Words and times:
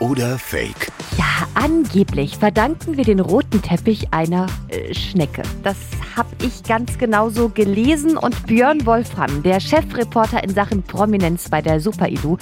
oder 0.00 0.38
Fake? 0.38 0.90
Ja, 1.16 1.46
angeblich 1.54 2.38
verdanken 2.38 2.96
wir 2.96 3.04
den 3.04 3.20
roten 3.20 3.62
Teppich 3.62 4.12
einer 4.12 4.46
äh, 4.68 4.92
Schnecke. 4.94 5.42
Das 5.62 5.76
habe 6.16 6.28
ich 6.42 6.62
ganz 6.64 6.98
genauso 6.98 7.48
gelesen 7.50 8.16
und 8.16 8.46
Björn 8.46 8.84
Wolfram, 8.86 9.42
der 9.42 9.60
Chefreporter 9.60 10.42
in 10.42 10.50
Sachen 10.50 10.82
Prominenz 10.82 11.48
bei 11.48 11.62
der 11.62 11.80
Super-Ilu, 11.80 12.36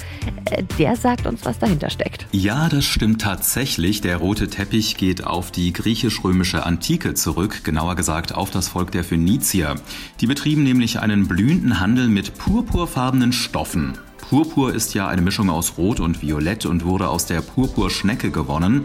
äh, 0.50 0.62
der 0.78 0.96
sagt 0.96 1.26
uns, 1.26 1.44
was 1.44 1.58
dahinter 1.58 1.90
steckt. 1.90 2.26
Ja, 2.32 2.68
das 2.68 2.84
stimmt 2.84 3.20
tatsächlich. 3.20 4.00
Der 4.00 4.16
rote 4.16 4.48
Teppich 4.48 4.96
geht 4.96 5.24
auf 5.24 5.50
die 5.50 5.72
griechisch-römische 5.72 6.64
Antike 6.64 7.14
zurück, 7.14 7.64
genauer 7.64 7.96
gesagt 7.96 8.34
auf 8.34 8.50
das 8.50 8.68
Volk 8.68 8.92
der 8.92 9.04
Phönizier. 9.04 9.76
Die 10.20 10.26
betrieben 10.26 10.62
nämlich 10.62 11.00
einen 11.00 11.28
blühenden 11.28 11.80
Handel 11.80 12.08
mit 12.08 12.38
purpurfarbenen 12.38 13.32
Stoffen. 13.32 13.98
Purpur 14.18 14.74
ist 14.74 14.94
ja 14.94 15.08
eine 15.08 15.22
Mischung 15.22 15.50
aus 15.50 15.78
Rot 15.78 16.00
und 16.00 16.22
Violett 16.22 16.66
und 16.66 16.84
wurde 16.84 17.08
aus 17.08 17.26
der 17.26 17.40
Purpurschnecke 17.40 18.30
gewonnen. 18.30 18.84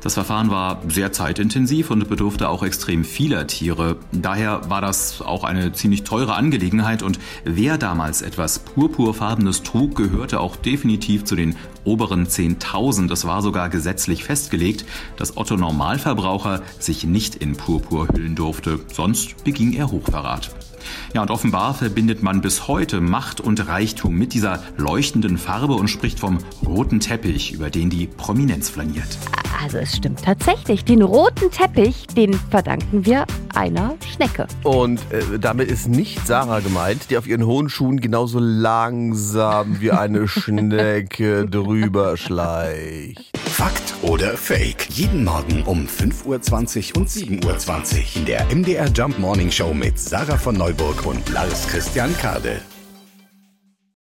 Das 0.00 0.14
Verfahren 0.14 0.50
war 0.50 0.80
sehr 0.88 1.12
zeitintensiv 1.12 1.90
und 1.90 2.08
bedurfte 2.08 2.48
auch 2.48 2.62
extrem 2.62 3.04
vieler 3.04 3.48
Tiere. 3.48 3.96
Daher 4.12 4.70
war 4.70 4.80
das 4.80 5.20
auch 5.20 5.42
eine 5.42 5.72
ziemlich 5.72 6.04
teure 6.04 6.34
Angelegenheit 6.34 7.02
und 7.02 7.18
wer 7.44 7.78
damals 7.78 8.22
etwas 8.22 8.60
Purpurfarbenes 8.60 9.64
trug, 9.64 9.96
gehörte 9.96 10.38
auch 10.38 10.54
definitiv 10.54 11.24
zu 11.24 11.34
den 11.34 11.56
oberen 11.84 12.28
10.000. 12.28 13.12
Es 13.12 13.24
war 13.24 13.42
sogar 13.42 13.70
gesetzlich 13.70 14.22
festgelegt, 14.22 14.84
dass 15.16 15.36
Otto 15.36 15.56
Normalverbraucher 15.56 16.62
sich 16.78 17.02
nicht 17.02 17.34
in 17.34 17.56
Purpur 17.56 18.06
hüllen 18.08 18.36
durfte, 18.36 18.78
sonst 18.92 19.42
beging 19.42 19.72
er 19.72 19.90
Hochverrat. 19.90 20.67
Ja, 21.14 21.22
und 21.22 21.30
offenbar 21.30 21.74
verbindet 21.74 22.22
man 22.22 22.40
bis 22.40 22.68
heute 22.68 23.00
Macht 23.00 23.40
und 23.40 23.66
Reichtum 23.66 24.14
mit 24.14 24.34
dieser 24.34 24.62
leuchtenden 24.76 25.38
Farbe 25.38 25.74
und 25.74 25.88
spricht 25.88 26.20
vom 26.20 26.38
roten 26.66 27.00
Teppich, 27.00 27.52
über 27.52 27.70
den 27.70 27.90
die 27.90 28.06
Prominenz 28.06 28.68
flaniert. 28.68 29.18
Also 29.62 29.78
es 29.78 29.96
stimmt 29.96 30.22
tatsächlich. 30.22 30.84
Den 30.84 31.02
roten 31.02 31.50
Teppich, 31.50 32.06
den 32.08 32.34
verdanken 32.34 33.06
wir 33.06 33.26
einer 33.54 33.96
Schnecke. 34.14 34.46
Und 34.62 35.00
äh, 35.12 35.38
damit 35.38 35.70
ist 35.70 35.88
nicht 35.88 36.26
Sarah 36.26 36.60
gemeint, 36.60 37.10
die 37.10 37.18
auf 37.18 37.26
ihren 37.26 37.46
hohen 37.46 37.68
Schuhen 37.68 38.00
genauso 38.00 38.38
langsam 38.38 39.80
wie 39.80 39.90
eine 39.90 40.28
Schnecke 40.28 41.46
drüber 41.46 42.16
schleicht. 42.16 43.36
Fakt 43.36 43.94
oder 44.02 44.36
Fake? 44.36 44.88
Jeden 44.90 45.24
Morgen 45.24 45.62
um 45.64 45.86
5.20 45.86 46.94
Uhr 46.94 47.00
und 47.00 47.08
7.20 47.08 47.96
Uhr 47.96 48.16
in 48.16 48.24
der 48.24 48.44
MDR 48.54 48.88
Jump 48.88 49.18
Morning 49.18 49.50
Show 49.50 49.74
mit 49.74 49.98
Sarah 49.98 50.36
von 50.36 50.56
Neuburg 50.56 51.04
und 51.06 51.28
Lars 51.30 51.66
Christian 51.66 52.16
Kade. 52.18 52.60